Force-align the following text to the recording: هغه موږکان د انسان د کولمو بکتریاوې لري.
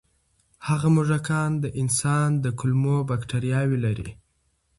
هغه 0.67 0.87
موږکان 0.95 1.51
د 1.63 1.65
انسان 1.81 2.29
د 2.43 2.45
کولمو 2.59 2.97
بکتریاوې 3.09 3.77
لري. 3.85 4.09